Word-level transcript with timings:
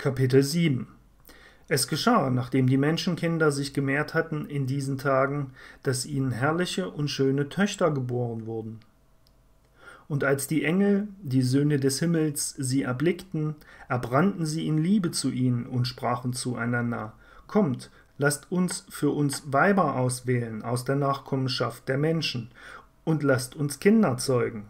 Kapitel 0.00 0.44
7 0.44 0.86
Es 1.66 1.88
geschah, 1.88 2.30
nachdem 2.30 2.68
die 2.68 2.76
Menschenkinder 2.76 3.50
sich 3.50 3.74
gemehrt 3.74 4.14
hatten 4.14 4.46
in 4.46 4.68
diesen 4.68 4.96
Tagen, 4.96 5.50
dass 5.82 6.06
ihnen 6.06 6.30
herrliche 6.30 6.88
und 6.88 7.08
schöne 7.08 7.48
Töchter 7.48 7.90
geboren 7.90 8.46
wurden. 8.46 8.78
Und 10.06 10.22
als 10.22 10.46
die 10.46 10.62
Engel, 10.62 11.08
die 11.20 11.42
Söhne 11.42 11.80
des 11.80 11.98
Himmels, 11.98 12.54
sie 12.56 12.82
erblickten, 12.82 13.56
erbrannten 13.88 14.46
sie 14.46 14.68
in 14.68 14.78
Liebe 14.78 15.10
zu 15.10 15.32
ihnen 15.32 15.66
und 15.66 15.88
sprachen 15.88 16.32
zueinander, 16.32 17.14
Kommt, 17.48 17.90
lasst 18.18 18.52
uns 18.52 18.86
für 18.88 19.10
uns 19.10 19.52
Weiber 19.52 19.96
auswählen 19.96 20.62
aus 20.62 20.84
der 20.84 20.94
Nachkommenschaft 20.94 21.88
der 21.88 21.98
Menschen, 21.98 22.52
und 23.02 23.24
lasst 23.24 23.56
uns 23.56 23.80
Kinder 23.80 24.16
zeugen. 24.16 24.68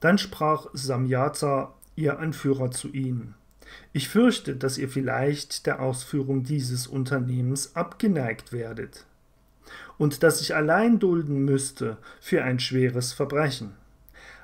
Dann 0.00 0.18
sprach 0.18 0.66
Samjaza, 0.72 1.72
ihr 1.94 2.18
Anführer, 2.18 2.72
zu 2.72 2.88
ihnen, 2.88 3.36
ich 3.92 4.08
fürchte, 4.08 4.56
dass 4.56 4.78
ihr 4.78 4.88
vielleicht 4.88 5.66
der 5.66 5.80
Ausführung 5.80 6.42
dieses 6.42 6.86
Unternehmens 6.86 7.74
abgeneigt 7.74 8.52
werdet 8.52 9.06
und 9.98 10.22
dass 10.22 10.40
ich 10.40 10.54
allein 10.54 10.98
dulden 10.98 11.44
müsste 11.44 11.98
für 12.20 12.44
ein 12.44 12.60
schweres 12.60 13.12
Verbrechen. 13.12 13.72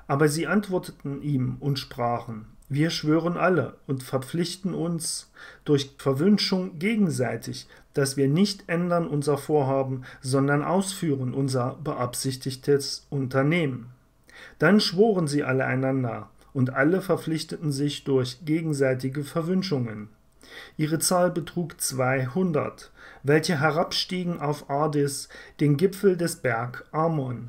Aber 0.07 0.29
sie 0.29 0.47
antworteten 0.47 1.23
ihm 1.23 1.57
und 1.61 1.79
sprachen, 1.79 2.47
wir 2.69 2.91
schwören 2.91 3.37
alle 3.37 3.77
und 3.87 4.03
verpflichten 4.03 4.75
uns 4.75 5.31
durch 5.65 5.95
Verwünschung 5.99 6.79
gegenseitig, 6.79 7.69
dass 7.93 8.17
wir 8.17 8.27
nicht 8.27 8.65
ändern 8.69 9.07
unser 9.07 9.39
Vorhaben, 9.39 10.03
sondern 10.21 10.65
ausführen 10.65 11.35
unser 11.35 11.79
beabsichtigtes 11.85 13.07
Unternehmen. 13.11 13.91
Dann 14.59 14.81
schworen 14.81 15.29
sie 15.29 15.45
alle 15.45 15.67
einander, 15.67 16.31
und 16.55 16.71
alle 16.71 17.03
verpflichteten 17.03 17.73
sich 17.73 18.05
durch 18.05 18.39
gegenseitige 18.47 19.25
Verwünschungen. 19.25 20.09
Ihre 20.77 20.99
Zahl 21.01 21.31
betrug 21.31 21.81
200, 21.81 22.91
welche 23.23 23.61
herabstiegen 23.61 24.41
auf 24.41 24.71
Ardis, 24.71 25.29
den 25.61 25.77
Gipfel 25.77 26.17
des 26.17 26.37
Berg 26.37 26.87
Amon. 26.93 27.49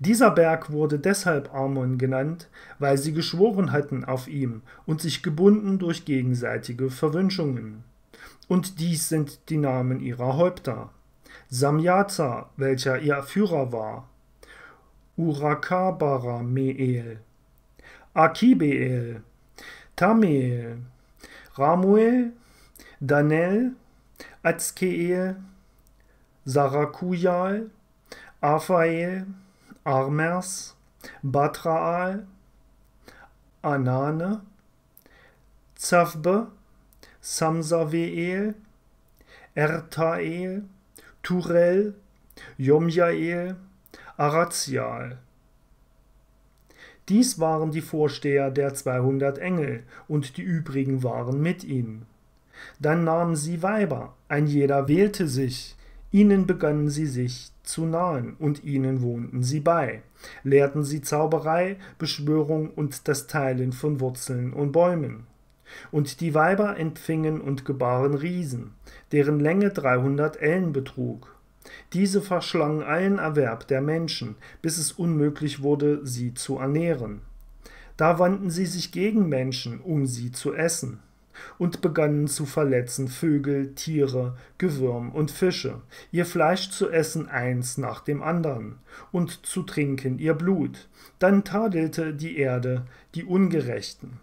Dieser 0.00 0.30
Berg 0.32 0.72
wurde 0.72 0.98
deshalb 0.98 1.54
Amon 1.54 1.96
genannt, 1.98 2.48
weil 2.78 2.98
sie 2.98 3.12
geschworen 3.12 3.70
hatten 3.70 4.04
auf 4.04 4.26
ihm 4.26 4.62
und 4.86 5.00
sich 5.00 5.22
gebunden 5.22 5.78
durch 5.78 6.04
gegenseitige 6.04 6.90
Verwünschungen. 6.90 7.84
Und 8.48 8.80
dies 8.80 9.08
sind 9.08 9.48
die 9.48 9.58
Namen 9.58 10.00
ihrer 10.00 10.36
Häupter. 10.36 10.90
Samjaza, 11.48 12.50
welcher 12.56 12.98
ihr 12.98 13.22
Führer 13.22 13.72
war, 13.72 14.08
Urakabara 15.16 16.42
Meel, 16.42 17.20
Akibeel, 18.14 19.22
Tameel, 19.96 20.78
Ramuel, 21.56 22.32
Danel, 23.00 23.72
Azkeel, 24.44 25.36
Sarakujal, 26.46 27.70
Aphael, 28.42 29.26
Armers, 29.84 30.74
Batraal, 31.22 32.26
Anane, 33.62 34.40
Zavbe, 35.78 36.48
Samsaveel, 37.22 38.54
Ertael, 39.54 40.64
Turel, 41.22 41.94
Jomjael, 42.58 43.56
Arazial. 44.18 45.18
Dies 47.10 47.40
waren 47.40 47.72
die 47.72 47.80
Vorsteher 47.80 48.52
der 48.52 48.72
200 48.72 49.38
Engel, 49.38 49.82
und 50.06 50.36
die 50.36 50.42
übrigen 50.42 51.02
waren 51.02 51.42
mit 51.42 51.64
ihnen. 51.64 52.06
Dann 52.78 53.02
nahmen 53.02 53.34
sie 53.34 53.64
Weiber, 53.64 54.14
ein 54.28 54.46
jeder 54.46 54.86
wählte 54.86 55.26
sich, 55.26 55.74
ihnen 56.12 56.46
begannen 56.46 56.88
sie 56.88 57.06
sich 57.06 57.50
zu 57.64 57.84
nahen, 57.84 58.36
und 58.38 58.62
ihnen 58.62 59.02
wohnten 59.02 59.42
sie 59.42 59.58
bei, 59.58 60.02
lehrten 60.44 60.84
sie 60.84 61.02
Zauberei, 61.02 61.78
Beschwörung 61.98 62.70
und 62.70 63.08
das 63.08 63.26
Teilen 63.26 63.72
von 63.72 63.98
Wurzeln 63.98 64.52
und 64.52 64.70
Bäumen. 64.70 65.26
Und 65.90 66.20
die 66.20 66.32
Weiber 66.34 66.78
empfingen 66.78 67.40
und 67.40 67.64
gebaren 67.64 68.14
Riesen, 68.14 68.74
deren 69.10 69.40
Länge 69.40 69.70
dreihundert 69.70 70.40
Ellen 70.40 70.72
betrug. 70.72 71.34
Diese 71.92 72.22
verschlangen 72.22 72.82
allen 72.82 73.18
Erwerb 73.18 73.66
der 73.68 73.80
Menschen, 73.80 74.36
bis 74.62 74.78
es 74.78 74.92
unmöglich 74.92 75.62
wurde, 75.62 76.06
sie 76.06 76.34
zu 76.34 76.58
ernähren. 76.58 77.20
Da 77.96 78.18
wandten 78.18 78.50
sie 78.50 78.66
sich 78.66 78.92
gegen 78.92 79.28
Menschen, 79.28 79.80
um 79.80 80.06
sie 80.06 80.32
zu 80.32 80.54
essen, 80.54 81.00
und 81.58 81.80
begannen 81.80 82.28
zu 82.28 82.46
verletzen 82.46 83.08
Vögel, 83.08 83.74
Tiere, 83.74 84.36
Gewürm 84.58 85.10
und 85.10 85.30
Fische, 85.30 85.80
ihr 86.12 86.26
Fleisch 86.26 86.70
zu 86.70 86.90
essen 86.90 87.28
eins 87.28 87.78
nach 87.78 88.00
dem 88.00 88.22
andern, 88.22 88.78
und 89.12 89.46
zu 89.46 89.62
trinken 89.62 90.18
ihr 90.18 90.34
Blut. 90.34 90.88
Dann 91.18 91.44
tadelte 91.44 92.14
die 92.14 92.38
Erde 92.38 92.86
die 93.14 93.24
Ungerechten. 93.24 94.18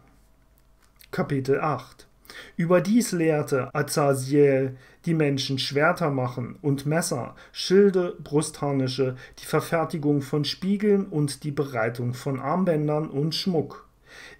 Kapitel 1.11 1.59
8 1.59 2.07
Überdies 2.55 3.11
lehrte 3.11 3.73
Azaziel 3.73 4.77
die 5.05 5.13
Menschen 5.13 5.57
Schwerter 5.57 6.09
machen 6.09 6.57
und 6.61 6.85
Messer, 6.85 7.35
Schilde, 7.51 8.15
Brustharnische, 8.23 9.15
die 9.39 9.45
Verfertigung 9.45 10.21
von 10.21 10.43
Spiegeln 10.43 11.05
und 11.05 11.43
die 11.43 11.51
Bereitung 11.51 12.13
von 12.13 12.39
Armbändern 12.39 13.09
und 13.09 13.33
Schmuck, 13.33 13.87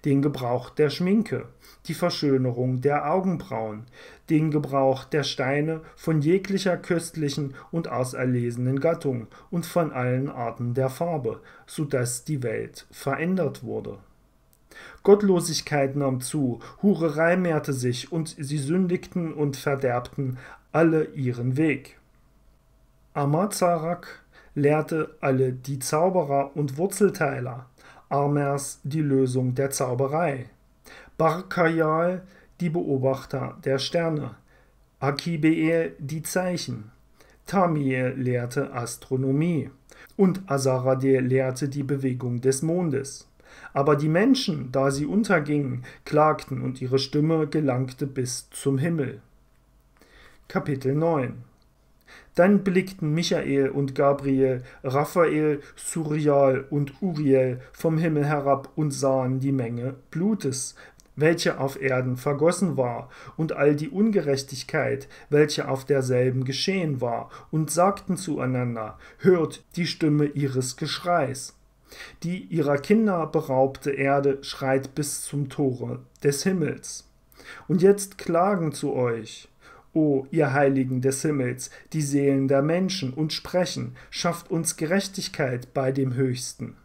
den 0.04 0.22
Gebrauch 0.22 0.70
der 0.70 0.90
Schminke, 0.90 1.46
die 1.86 1.94
Verschönerung 1.94 2.80
der 2.80 3.10
Augenbrauen, 3.10 3.86
den 4.28 4.50
Gebrauch 4.50 5.04
der 5.04 5.22
Steine 5.22 5.80
von 5.96 6.20
jeglicher 6.20 6.76
köstlichen 6.76 7.54
und 7.70 7.88
auserlesenen 7.88 8.80
Gattung 8.80 9.28
und 9.50 9.64
von 9.64 9.92
allen 9.92 10.28
Arten 10.28 10.74
der 10.74 10.90
Farbe, 10.90 11.40
so 11.66 11.84
dass 11.84 12.24
die 12.24 12.42
Welt 12.42 12.86
verändert 12.90 13.62
wurde. 13.62 13.98
Gottlosigkeit 15.02 15.96
nahm 15.96 16.20
zu, 16.20 16.60
Hurerei 16.82 17.36
mehrte 17.36 17.72
sich, 17.72 18.12
und 18.12 18.34
sie 18.38 18.58
sündigten 18.58 19.32
und 19.32 19.56
verderbten 19.56 20.38
alle 20.72 21.04
ihren 21.06 21.56
Weg. 21.56 21.98
Amazarak 23.14 24.22
lehrte 24.54 25.16
alle 25.20 25.52
die 25.52 25.78
Zauberer 25.78 26.56
und 26.56 26.76
Wurzelteiler, 26.76 27.66
Armers 28.08 28.80
die 28.84 29.02
Lösung 29.02 29.54
der 29.54 29.70
Zauberei, 29.70 30.46
Barkayal 31.16 32.22
die 32.60 32.70
Beobachter 32.70 33.56
der 33.64 33.78
Sterne, 33.78 34.36
Akibeel 35.00 35.94
die 35.98 36.22
Zeichen, 36.22 36.90
Tamiel 37.46 38.14
lehrte 38.16 38.72
Astronomie 38.72 39.70
und 40.16 40.50
Asaradeh 40.50 41.20
lehrte 41.20 41.68
die 41.68 41.82
Bewegung 41.82 42.40
des 42.40 42.62
Mondes. 42.62 43.27
Aber 43.72 43.96
die 43.96 44.08
Menschen, 44.08 44.72
da 44.72 44.90
sie 44.90 45.06
untergingen, 45.06 45.84
klagten 46.04 46.62
und 46.62 46.80
ihre 46.80 46.98
Stimme 46.98 47.46
gelangte 47.46 48.06
bis 48.06 48.48
zum 48.50 48.78
Himmel. 48.78 49.20
Kapitel 50.48 50.94
9 50.94 51.34
Dann 52.34 52.64
blickten 52.64 53.12
Michael 53.12 53.68
und 53.68 53.94
Gabriel, 53.94 54.62
Raphael, 54.82 55.60
Surial 55.76 56.64
und 56.70 57.02
Uriel 57.02 57.60
vom 57.72 57.98
Himmel 57.98 58.24
herab 58.24 58.70
und 58.74 58.92
sahen 58.92 59.40
die 59.40 59.52
Menge 59.52 59.94
Blutes, 60.10 60.74
welche 61.18 61.58
auf 61.58 61.80
Erden 61.80 62.16
vergossen 62.16 62.76
war, 62.76 63.10
und 63.36 63.52
all 63.52 63.74
die 63.74 63.88
Ungerechtigkeit, 63.88 65.08
welche 65.30 65.68
auf 65.68 65.84
derselben 65.84 66.44
geschehen 66.44 67.00
war, 67.00 67.28
und 67.50 67.70
sagten 67.70 68.16
zueinander, 68.16 68.98
Hört 69.18 69.64
die 69.76 69.86
Stimme 69.86 70.26
ihres 70.26 70.76
Geschreis. 70.76 71.57
Die 72.22 72.44
ihrer 72.44 72.78
Kinder 72.78 73.26
beraubte 73.26 73.90
Erde 73.90 74.38
schreit 74.42 74.94
bis 74.94 75.22
zum 75.22 75.48
Tore 75.48 76.00
des 76.22 76.42
Himmels. 76.42 77.08
Und 77.66 77.82
jetzt 77.82 78.18
klagen 78.18 78.72
zu 78.72 78.94
euch, 78.94 79.48
O 79.94 80.26
ihr 80.30 80.52
Heiligen 80.52 81.00
des 81.00 81.22
Himmels, 81.22 81.70
die 81.92 82.02
Seelen 82.02 82.46
der 82.46 82.62
Menschen, 82.62 83.12
und 83.12 83.32
sprechen, 83.32 83.96
schafft 84.10 84.50
uns 84.50 84.76
Gerechtigkeit 84.76 85.72
bei 85.72 85.92
dem 85.92 86.14
Höchsten. 86.14 86.76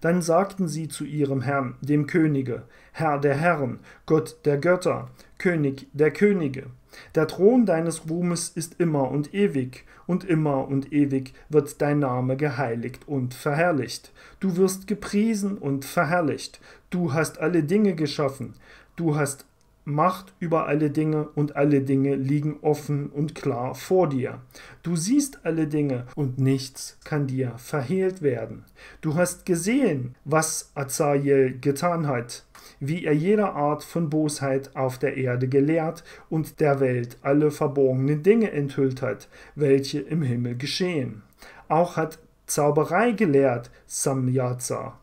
Dann 0.00 0.22
sagten 0.22 0.68
sie 0.68 0.88
zu 0.88 1.04
ihrem 1.04 1.42
Herrn, 1.42 1.76
dem 1.80 2.06
Könige, 2.06 2.62
Herr 2.92 3.18
der 3.18 3.36
Herren, 3.36 3.80
Gott 4.06 4.36
der 4.44 4.58
Götter, 4.58 5.10
König 5.38 5.86
der 5.92 6.10
Könige, 6.10 6.66
der 7.14 7.26
Thron 7.26 7.66
deines 7.66 8.08
Ruhmes 8.08 8.48
ist 8.48 8.80
immer 8.80 9.10
und 9.10 9.34
ewig, 9.34 9.84
und 10.06 10.24
immer 10.24 10.68
und 10.68 10.92
ewig 10.92 11.32
wird 11.48 11.80
dein 11.80 12.00
Name 12.00 12.36
geheiligt 12.36 13.08
und 13.08 13.34
verherrlicht. 13.34 14.12
Du 14.40 14.56
wirst 14.56 14.86
gepriesen 14.86 15.58
und 15.58 15.84
verherrlicht. 15.84 16.60
Du 16.90 17.12
hast 17.12 17.40
alle 17.40 17.62
Dinge 17.62 17.94
geschaffen. 17.94 18.54
Du 18.96 19.16
hast 19.16 19.46
Macht 19.86 20.32
über 20.40 20.66
alle 20.66 20.90
Dinge 20.90 21.28
und 21.34 21.56
alle 21.56 21.82
Dinge 21.82 22.14
liegen 22.14 22.56
offen 22.62 23.10
und 23.10 23.34
klar 23.34 23.74
vor 23.74 24.08
dir. 24.08 24.40
Du 24.82 24.96
siehst 24.96 25.40
alle 25.44 25.66
Dinge 25.66 26.06
und 26.16 26.38
nichts 26.38 26.98
kann 27.04 27.26
dir 27.26 27.52
verhehlt 27.58 28.22
werden. 28.22 28.64
Du 29.02 29.14
hast 29.14 29.44
gesehen, 29.44 30.14
was 30.24 30.70
Azael 30.74 31.58
getan 31.60 32.06
hat, 32.06 32.46
wie 32.80 33.04
er 33.04 33.12
jeder 33.12 33.54
Art 33.54 33.84
von 33.84 34.08
Bosheit 34.08 34.74
auf 34.74 34.98
der 34.98 35.18
Erde 35.18 35.48
gelehrt 35.48 36.02
und 36.30 36.60
der 36.60 36.80
Welt 36.80 37.18
alle 37.20 37.50
verborgenen 37.50 38.22
Dinge 38.22 38.52
enthüllt 38.52 39.02
hat, 39.02 39.28
welche 39.54 40.00
im 40.00 40.22
Himmel 40.22 40.56
geschehen. 40.56 41.22
Auch 41.68 41.98
hat 41.98 42.18
Zauberei 42.46 43.12
gelehrt, 43.12 43.70
Samyaza 43.86 44.98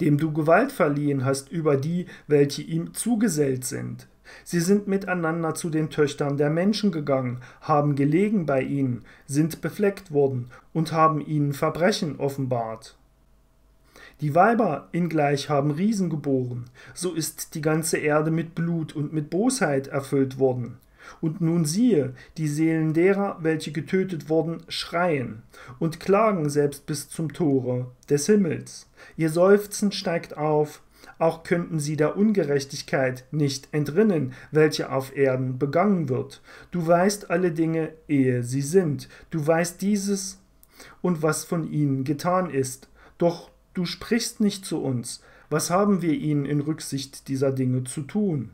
dem 0.00 0.18
du 0.18 0.32
Gewalt 0.32 0.72
verliehen 0.72 1.24
hast 1.24 1.50
über 1.50 1.76
die, 1.76 2.06
welche 2.26 2.62
ihm 2.62 2.94
zugesellt 2.94 3.64
sind. 3.64 4.06
Sie 4.44 4.60
sind 4.60 4.88
miteinander 4.88 5.54
zu 5.54 5.70
den 5.70 5.90
Töchtern 5.90 6.36
der 6.36 6.50
Menschen 6.50 6.92
gegangen, 6.92 7.38
haben 7.60 7.96
gelegen 7.96 8.46
bei 8.46 8.62
ihnen, 8.62 9.04
sind 9.26 9.60
befleckt 9.60 10.12
worden 10.12 10.50
und 10.72 10.92
haben 10.92 11.20
ihnen 11.20 11.52
Verbrechen 11.52 12.16
offenbart. 12.16 12.96
Die 14.20 14.34
Weiber 14.34 14.88
ingleich 14.92 15.48
haben 15.48 15.70
Riesen 15.70 16.10
geboren, 16.10 16.64
so 16.92 17.14
ist 17.14 17.54
die 17.54 17.60
ganze 17.60 17.98
Erde 17.98 18.30
mit 18.30 18.54
Blut 18.54 18.94
und 18.94 19.12
mit 19.12 19.30
Bosheit 19.30 19.86
erfüllt 19.86 20.38
worden. 20.38 20.78
Und 21.20 21.40
nun 21.40 21.64
siehe, 21.64 22.14
die 22.36 22.48
Seelen 22.48 22.92
derer, 22.92 23.38
welche 23.40 23.72
getötet 23.72 24.28
wurden, 24.28 24.62
schreien 24.68 25.42
und 25.78 26.00
klagen 26.00 26.48
selbst 26.50 26.86
bis 26.86 27.08
zum 27.08 27.32
Tore 27.32 27.90
des 28.08 28.26
Himmels. 28.26 28.88
Ihr 29.16 29.30
Seufzen 29.30 29.92
steigt 29.92 30.36
auf, 30.36 30.82
auch 31.18 31.42
könnten 31.42 31.80
sie 31.80 31.96
der 31.96 32.16
Ungerechtigkeit 32.16 33.24
nicht 33.30 33.68
entrinnen, 33.72 34.34
welche 34.52 34.92
auf 34.92 35.16
Erden 35.16 35.58
begangen 35.58 36.08
wird. 36.08 36.42
Du 36.70 36.86
weißt 36.86 37.30
alle 37.30 37.50
Dinge, 37.50 37.92
ehe 38.06 38.42
sie 38.42 38.62
sind. 38.62 39.08
Du 39.30 39.44
weißt 39.44 39.82
dieses 39.82 40.38
und 41.02 41.22
was 41.22 41.44
von 41.44 41.70
ihnen 41.70 42.04
getan 42.04 42.50
ist. 42.50 42.88
Doch 43.18 43.50
du 43.74 43.84
sprichst 43.84 44.40
nicht 44.40 44.64
zu 44.64 44.80
uns. 44.80 45.20
Was 45.50 45.70
haben 45.70 46.02
wir 46.02 46.12
ihnen 46.12 46.44
in 46.44 46.60
Rücksicht 46.60 47.28
dieser 47.28 47.52
Dinge 47.52 47.84
zu 47.84 48.02
tun? 48.02 48.50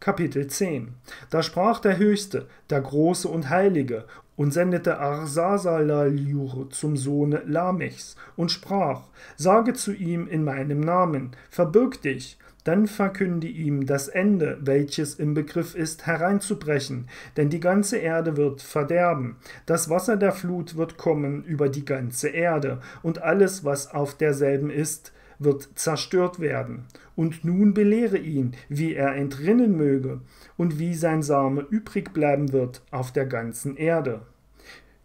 Kapitel 0.00 0.46
10 0.46 0.94
Da 1.28 1.42
sprach 1.42 1.80
der 1.80 1.98
Höchste, 1.98 2.46
der 2.70 2.80
Große 2.80 3.26
und 3.28 3.50
Heilige, 3.50 4.04
und 4.36 4.52
sendete 4.52 4.98
Arsasalalur 5.00 6.70
zum 6.70 6.96
Sohne 6.96 7.42
Lamechs 7.44 8.14
und 8.36 8.52
sprach: 8.52 9.02
Sage 9.36 9.72
zu 9.74 9.92
ihm 9.92 10.28
in 10.28 10.44
meinem 10.44 10.78
Namen, 10.78 11.32
verbirg 11.50 12.00
dich, 12.02 12.38
dann 12.62 12.86
verkünde 12.86 13.48
ihm 13.48 13.86
das 13.86 14.06
Ende, 14.06 14.58
welches 14.60 15.16
im 15.16 15.34
Begriff 15.34 15.74
ist, 15.74 16.06
hereinzubrechen, 16.06 17.08
denn 17.36 17.50
die 17.50 17.58
ganze 17.58 17.96
Erde 17.96 18.36
wird 18.36 18.62
verderben. 18.62 19.38
Das 19.66 19.90
Wasser 19.90 20.16
der 20.16 20.32
Flut 20.32 20.76
wird 20.76 20.96
kommen 20.96 21.42
über 21.42 21.68
die 21.68 21.84
ganze 21.84 22.28
Erde, 22.28 22.80
und 23.02 23.22
alles, 23.22 23.64
was 23.64 23.90
auf 23.90 24.16
derselben 24.16 24.70
ist, 24.70 25.12
wird 25.38 25.68
zerstört 25.74 26.40
werden. 26.40 26.84
Und 27.16 27.44
nun 27.44 27.74
belehre 27.74 28.18
ihn, 28.18 28.54
wie 28.68 28.94
er 28.94 29.14
entrinnen 29.14 29.76
möge 29.76 30.20
und 30.56 30.78
wie 30.78 30.94
sein 30.94 31.22
Same 31.22 31.62
übrig 31.70 32.12
bleiben 32.12 32.52
wird 32.52 32.82
auf 32.90 33.12
der 33.12 33.26
ganzen 33.26 33.76
Erde. 33.76 34.22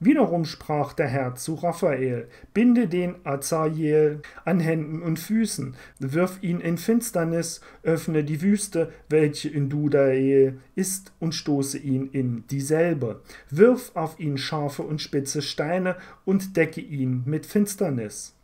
Wiederum 0.05 0.43
sprach 0.43 0.91
der 0.91 1.07
Herr 1.07 1.35
zu 1.35 1.53
Raphael: 1.53 2.27
Binde 2.53 2.89
den 2.89 3.15
Azael 3.23 4.21
an 4.43 4.59
Händen 4.59 5.01
und 5.01 5.17
Füßen, 5.17 5.75
wirf 5.99 6.39
ihn 6.41 6.59
in 6.59 6.77
Finsternis, 6.77 7.61
öffne 7.83 8.25
die 8.25 8.41
Wüste, 8.41 8.91
welche 9.07 9.47
in 9.47 9.69
Dudael 9.69 10.59
ist, 10.75 11.13
und 11.19 11.33
stoße 11.33 11.77
ihn 11.77 12.09
in 12.11 12.45
dieselbe. 12.47 13.21
Wirf 13.49 13.91
auf 13.93 14.19
ihn 14.19 14.37
scharfe 14.37 14.83
und 14.83 15.01
spitze 15.01 15.41
Steine 15.41 15.95
und 16.25 16.57
decke 16.57 16.81
ihn 16.81 17.23
mit 17.25 17.45
Finsternis. 17.45 18.35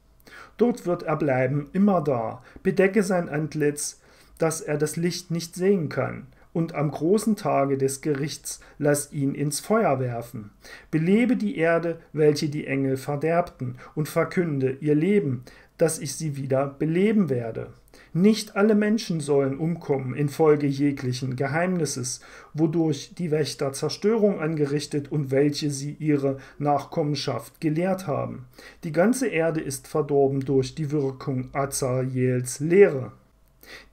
Dort 0.57 0.86
wird 0.86 1.04
er 1.04 1.16
bleiben, 1.16 1.69
immer 1.74 2.01
da. 2.01 2.44
Bedecke 2.63 3.04
sein 3.04 3.30
Antlitz, 3.30 4.01
dass 4.38 4.62
er 4.62 4.77
das 4.77 4.95
Licht 4.95 5.31
nicht 5.31 5.56
sehen 5.56 5.89
kann. 5.89 6.27
Und 6.51 6.74
am 6.74 6.92
großen 6.92 7.36
Tage 7.36 7.77
des 7.77 8.01
Gerichts 8.01 8.60
lass 8.80 9.13
ihn 9.13 9.36
ins 9.36 9.60
Feuer 9.60 10.00
werfen. 10.00 10.51
Belebe 10.89 11.38
die 11.38 11.57
Erde, 11.57 12.00
welche 12.12 12.50
die 12.50 12.66
Engel 12.66 12.98
verderbten, 12.98 13.77
und 13.95 14.10
verkünde 14.10 14.77
ihr 14.81 14.95
Leben, 14.95 15.44
dass 15.77 16.00
ich 16.00 16.16
sie 16.16 16.36
wieder 16.36 16.68
beleben 16.68 17.30
werde. 17.30 17.74
Nicht 18.14 18.56
alle 18.56 18.74
Menschen 18.74 19.20
sollen 19.20 19.60
umkommen 19.60 20.16
infolge 20.16 20.66
jeglichen 20.66 21.36
Geheimnisses, 21.36 22.22
wodurch 22.56 23.14
die 23.16 23.30
Wächter 23.30 23.72
Zerstörung 23.72 24.40
angerichtet 24.40 25.12
und 25.12 25.30
welche 25.30 25.70
sie 25.70 25.96
ihre 26.00 26.38
Nachkommenschaft 26.58 27.62
gelehrt 27.62 28.08
haben. 28.08 28.48
Die 28.84 28.92
ganze 28.92 29.28
Erde 29.28 29.62
ist 29.62 29.88
verdorben 29.88 30.40
durch 30.40 30.74
die 30.74 30.90
Wirkung 30.90 31.50
Azaels 31.54 32.60
Lehre. 32.60 33.12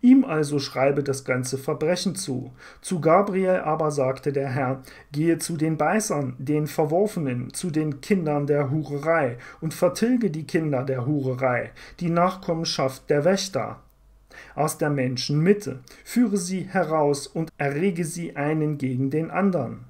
Ihm 0.00 0.24
also 0.24 0.58
schreibe 0.58 1.02
das 1.02 1.26
ganze 1.26 1.58
Verbrechen 1.58 2.14
zu. 2.14 2.52
Zu 2.80 3.02
Gabriel 3.02 3.60
aber 3.64 3.90
sagte 3.90 4.32
der 4.32 4.48
Herr, 4.48 4.82
gehe 5.12 5.36
zu 5.38 5.58
den 5.58 5.76
Beißern, 5.76 6.34
den 6.38 6.66
Verworfenen, 6.66 7.52
zu 7.52 7.70
den 7.70 8.00
Kindern 8.00 8.46
der 8.46 8.70
Hurerei 8.70 9.36
und 9.60 9.74
vertilge 9.74 10.30
die 10.30 10.44
Kinder 10.44 10.84
der 10.84 11.04
Hurerei, 11.04 11.72
die 12.00 12.08
Nachkommenschaft 12.08 13.10
der 13.10 13.26
Wächter 13.26 13.82
aus 14.54 14.78
der 14.78 14.90
Menschenmitte, 14.90 15.80
führe 16.04 16.36
sie 16.36 16.62
heraus 16.62 17.26
und 17.26 17.50
errege 17.58 18.04
sie 18.04 18.36
einen 18.36 18.78
gegen 18.78 19.10
den 19.10 19.30
andern. 19.30 19.84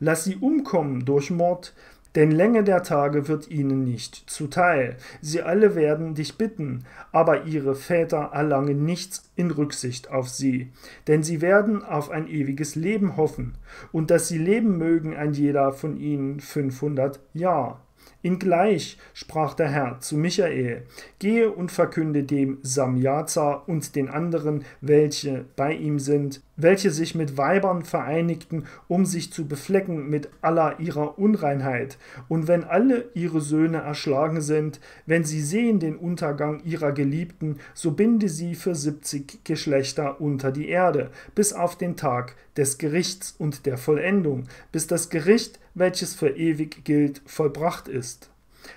Lass 0.00 0.24
sie 0.24 0.36
umkommen 0.36 1.04
durch 1.04 1.30
Mord, 1.30 1.74
denn 2.14 2.30
Länge 2.30 2.64
der 2.64 2.82
Tage 2.82 3.28
wird 3.28 3.48
ihnen 3.48 3.84
nicht 3.84 4.30
zuteil. 4.30 4.96
Sie 5.20 5.42
alle 5.42 5.74
werden 5.74 6.14
dich 6.14 6.38
bitten, 6.38 6.84
aber 7.12 7.44
ihre 7.44 7.74
Väter 7.74 8.30
erlangen 8.32 8.84
nichts 8.84 9.30
in 9.36 9.50
Rücksicht 9.50 10.10
auf 10.10 10.28
sie, 10.28 10.72
denn 11.06 11.22
sie 11.22 11.40
werden 11.40 11.84
auf 11.84 12.10
ein 12.10 12.26
ewiges 12.26 12.74
Leben 12.76 13.16
hoffen, 13.16 13.54
und 13.92 14.10
dass 14.10 14.28
sie 14.28 14.38
leben 14.38 14.78
mögen 14.78 15.14
ein 15.14 15.32
jeder 15.32 15.72
von 15.72 15.96
ihnen 15.96 16.40
fünfhundert 16.40 17.20
Jahr. 17.34 17.84
Ingleich 18.22 18.98
sprach 19.14 19.54
der 19.54 19.70
Herr 19.70 20.00
zu 20.00 20.16
Michael: 20.16 20.86
Gehe 21.18 21.50
und 21.52 21.70
verkünde 21.70 22.24
dem 22.24 22.58
Samjaza 22.62 23.52
und 23.66 23.94
den 23.94 24.08
anderen, 24.08 24.64
welche 24.80 25.44
bei 25.54 25.72
ihm 25.72 25.98
sind, 25.98 26.42
welche 26.58 26.90
sich 26.90 27.14
mit 27.14 27.38
Weibern 27.38 27.84
vereinigten, 27.84 28.64
um 28.88 29.06
sich 29.06 29.32
zu 29.32 29.48
beflecken 29.48 30.10
mit 30.10 30.28
aller 30.42 30.78
ihrer 30.80 31.18
Unreinheit. 31.18 31.96
Und 32.28 32.48
wenn 32.48 32.64
alle 32.64 33.08
ihre 33.14 33.40
Söhne 33.40 33.78
erschlagen 33.78 34.42
sind, 34.42 34.80
wenn 35.06 35.24
sie 35.24 35.40
sehen 35.40 35.80
den 35.80 35.96
Untergang 35.96 36.60
ihrer 36.64 36.92
Geliebten, 36.92 37.58
so 37.72 37.92
binde 37.92 38.28
sie 38.28 38.54
für 38.54 38.74
siebzig 38.74 39.44
Geschlechter 39.44 40.20
unter 40.20 40.52
die 40.52 40.68
Erde, 40.68 41.10
bis 41.34 41.54
auf 41.54 41.78
den 41.78 41.96
Tag 41.96 42.34
des 42.56 42.76
Gerichts 42.76 43.34
und 43.38 43.64
der 43.64 43.78
Vollendung, 43.78 44.44
bis 44.72 44.86
das 44.88 45.08
Gericht, 45.08 45.60
welches 45.74 46.14
für 46.14 46.30
ewig 46.36 46.84
gilt, 46.84 47.22
vollbracht 47.24 47.88
ist. 47.88 48.30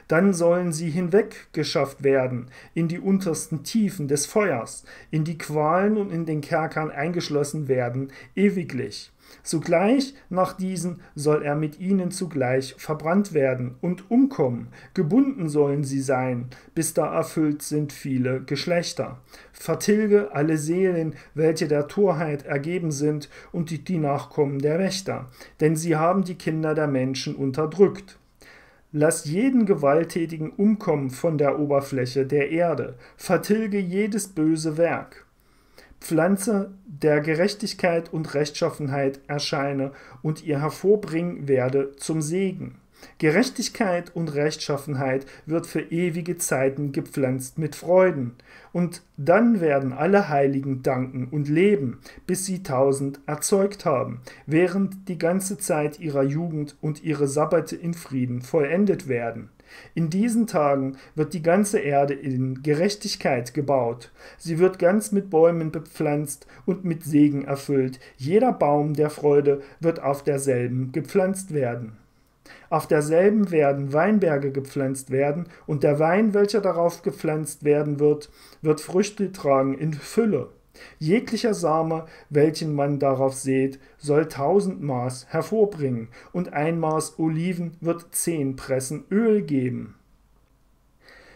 Dann 0.07 0.33
sollen 0.33 0.71
sie 0.71 0.89
hinweggeschafft 0.89 2.03
werden 2.03 2.47
in 2.73 2.87
die 2.87 2.99
untersten 2.99 3.63
Tiefen 3.63 4.07
des 4.07 4.25
Feuers, 4.25 4.83
in 5.09 5.23
die 5.23 5.37
Qualen 5.37 5.97
und 5.97 6.11
in 6.11 6.25
den 6.25 6.41
Kerkern 6.41 6.91
eingeschlossen 6.91 7.67
werden, 7.67 8.11
ewiglich. 8.35 9.11
Sogleich 9.43 10.13
nach 10.29 10.53
diesen 10.53 11.01
soll 11.15 11.43
er 11.43 11.55
mit 11.55 11.79
ihnen 11.79 12.11
zugleich 12.11 12.75
verbrannt 12.77 13.33
werden 13.33 13.75
und 13.81 14.11
umkommen. 14.11 14.67
Gebunden 14.93 15.49
sollen 15.49 15.83
sie 15.83 16.01
sein, 16.01 16.47
bis 16.75 16.93
da 16.93 17.13
erfüllt 17.13 17.61
sind 17.61 17.93
viele 17.93 18.41
Geschlechter. 18.41 19.19
Vertilge 19.51 20.33
alle 20.33 20.57
Seelen, 20.57 21.15
welche 21.33 21.67
der 21.67 21.87
Torheit 21.87 22.45
ergeben 22.45 22.91
sind, 22.91 23.29
und 23.51 23.69
die, 23.69 23.83
die 23.83 23.97
Nachkommen 23.97 24.59
der 24.59 24.79
Wächter, 24.79 25.29
denn 25.59 25.75
sie 25.75 25.95
haben 25.95 26.23
die 26.23 26.35
Kinder 26.35 26.73
der 26.73 26.87
Menschen 26.87 27.35
unterdrückt. 27.35 28.17
Lass 28.93 29.23
jeden 29.23 29.65
Gewalttätigen 29.65 30.49
umkommen 30.49 31.11
von 31.11 31.37
der 31.37 31.59
Oberfläche 31.59 32.25
der 32.25 32.51
Erde, 32.51 32.95
vertilge 33.15 33.79
jedes 33.79 34.27
böse 34.27 34.77
Werk. 34.77 35.25
Pflanze 36.01 36.73
der 36.85 37.21
Gerechtigkeit 37.21 38.11
und 38.11 38.33
Rechtschaffenheit 38.33 39.21
erscheine 39.27 39.91
und 40.21 40.43
ihr 40.43 40.59
hervorbringen 40.59 41.47
werde 41.47 41.95
zum 41.95 42.21
Segen. 42.21 42.80
Gerechtigkeit 43.17 44.15
und 44.15 44.33
Rechtschaffenheit 44.33 45.25
wird 45.45 45.67
für 45.67 45.81
ewige 45.81 46.37
Zeiten 46.37 46.91
gepflanzt 46.91 47.57
mit 47.57 47.75
Freuden, 47.75 48.35
und 48.73 49.03
dann 49.17 49.61
werden 49.61 49.93
alle 49.93 50.29
Heiligen 50.29 50.81
danken 50.81 51.27
und 51.29 51.49
leben, 51.49 51.99
bis 52.25 52.45
sie 52.45 52.63
tausend 52.63 53.19
erzeugt 53.25 53.85
haben, 53.85 54.21
während 54.45 55.07
die 55.07 55.17
ganze 55.17 55.57
Zeit 55.57 55.99
ihrer 55.99 56.23
Jugend 56.23 56.75
und 56.81 57.03
ihre 57.03 57.27
Sabbate 57.27 57.75
in 57.75 57.93
Frieden 57.93 58.41
vollendet 58.41 59.07
werden. 59.07 59.49
In 59.93 60.09
diesen 60.09 60.47
Tagen 60.47 60.97
wird 61.15 61.33
die 61.33 61.41
ganze 61.41 61.79
Erde 61.79 62.13
in 62.13 62.61
Gerechtigkeit 62.61 63.53
gebaut. 63.53 64.11
Sie 64.37 64.59
wird 64.59 64.79
ganz 64.79 65.11
mit 65.11 65.29
Bäumen 65.29 65.71
bepflanzt 65.71 66.47
und 66.65 66.83
mit 66.83 67.03
Segen 67.03 67.45
erfüllt. 67.45 67.99
Jeder 68.17 68.51
Baum 68.51 68.93
der 68.93 69.09
Freude 69.09 69.61
wird 69.79 70.01
auf 70.01 70.23
derselben 70.23 70.91
gepflanzt 70.91 71.53
werden. 71.53 71.97
Auf 72.69 72.87
derselben 72.87 73.51
werden 73.51 73.93
Weinberge 73.93 74.51
gepflanzt 74.51 75.11
werden, 75.11 75.47
und 75.67 75.83
der 75.83 75.99
Wein, 75.99 76.33
welcher 76.33 76.61
darauf 76.61 77.01
gepflanzt 77.01 77.63
werden 77.63 77.99
wird, 77.99 78.29
wird 78.61 78.81
Früchte 78.81 79.31
tragen 79.31 79.77
in 79.77 79.93
Fülle. 79.93 80.49
Jeglicher 80.99 81.53
Same, 81.53 82.05
welchen 82.29 82.73
man 82.73 82.99
darauf 82.99 83.33
sät, 83.33 83.79
soll 83.97 84.27
tausend 84.27 84.81
Maß 84.81 85.27
hervorbringen, 85.29 86.09
und 86.31 86.53
ein 86.53 86.79
Maß 86.79 87.19
Oliven 87.19 87.77
wird 87.81 88.13
zehn 88.15 88.55
Pressen 88.55 89.05
Öl 89.11 89.41
geben. 89.41 89.95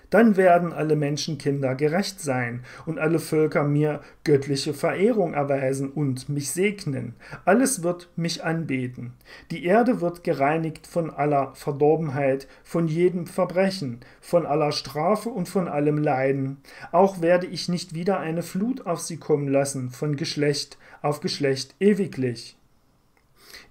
Dann 0.10 0.38
werden 0.38 0.74
alle 0.74 0.96
Menschenkinder 0.96 1.76
gerecht 1.76 2.22
sein 2.22 2.64
und 2.86 3.00
alle 3.00 3.20
Völker 3.20 3.64
mir 3.64 4.02
göttliche 4.24 4.74
Verehrung 4.74 5.34
erweisen 5.34 5.90
und 5.90 6.30
mich 6.30 6.52
segnen. 6.52 7.16
Alles 7.46 7.84
wird 7.84 8.10
mich 8.16 8.44
anbeten. 8.44 9.14
Die 9.52 9.66
Erde 9.66 10.02
wird 10.02 10.24
gereinigt 10.24 10.88
von 10.88 11.10
aller 11.10 11.54
Verdorbenheit, 11.56 12.48
von 12.64 12.88
jedem 12.88 13.28
Verbrechen, 13.28 14.00
von 14.22 14.46
aller 14.46 14.72
Strafe 14.72 15.30
und 15.30 15.50
von 15.50 15.68
allem 15.68 15.98
Leiden. 15.98 16.58
Auch 16.92 17.22
werde 17.22 17.48
ich 17.48 17.70
nicht 17.70 17.94
wieder 17.94 18.20
eine 18.20 18.44
Flut 18.44 18.86
auf 18.86 19.00
sie 19.00 19.18
kommen 19.18 19.48
lassen, 19.48 19.90
von 19.90 20.16
Geschlecht 20.16 20.78
auf 21.02 21.20
Geschlecht 21.20 21.76
ewiglich. 21.80 22.58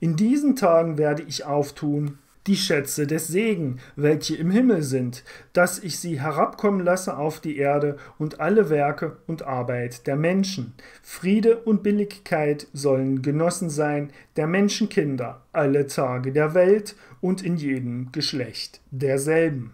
In 0.00 0.16
diesen 0.16 0.56
Tagen 0.56 0.98
werde 0.98 1.22
ich 1.22 1.44
auftun 1.44 2.18
die 2.46 2.56
Schätze 2.56 3.06
des 3.06 3.28
Segen, 3.28 3.80
welche 3.96 4.36
im 4.36 4.50
Himmel 4.50 4.82
sind, 4.82 5.24
dass 5.52 5.78
ich 5.78 5.98
sie 5.98 6.20
herabkommen 6.20 6.80
lasse 6.80 7.16
auf 7.16 7.40
die 7.40 7.56
Erde 7.56 7.96
und 8.18 8.40
alle 8.40 8.70
Werke 8.70 9.16
und 9.26 9.42
Arbeit 9.42 10.06
der 10.06 10.16
Menschen. 10.16 10.74
Friede 11.02 11.58
und 11.58 11.82
Billigkeit 11.82 12.66
sollen 12.72 13.22
genossen 13.22 13.70
sein 13.70 14.10
der 14.36 14.46
Menschenkinder 14.46 15.42
alle 15.52 15.86
Tage 15.86 16.32
der 16.32 16.54
Welt 16.54 16.96
und 17.20 17.42
in 17.42 17.56
jedem 17.56 18.12
Geschlecht 18.12 18.80
derselben. 18.90 19.72